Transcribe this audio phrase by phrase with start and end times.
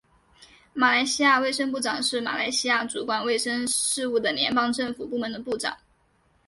[0.73, 5.77] 马来西亚卫生部长是马来西亚主管卫生事务的联邦政府部门的部长。